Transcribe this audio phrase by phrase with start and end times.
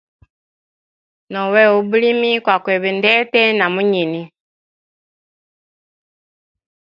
[1.31, 4.21] No wena ubulimi kwa kweba ndete na munyini.